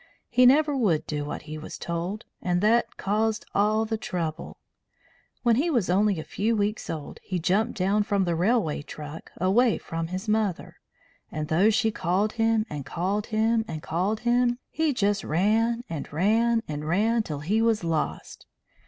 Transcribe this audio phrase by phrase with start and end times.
[0.31, 4.57] He never would do what he was told, and that caused all the trouble.
[5.43, 9.31] When he was only a few weeks old he jumped down from the railway truck,
[9.37, 10.77] away from his mother;
[11.31, 16.11] and though she called him and called him and called him, he just ran and
[16.11, 18.47] ran and ran till he was lost.